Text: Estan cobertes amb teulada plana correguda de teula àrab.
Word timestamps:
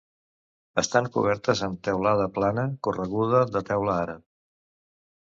Estan 0.81 1.09
cobertes 1.17 1.59
amb 1.67 1.83
teulada 1.87 2.25
plana 2.37 2.63
correguda 2.87 3.43
de 3.57 3.61
teula 3.69 3.93
àrab. 4.07 4.23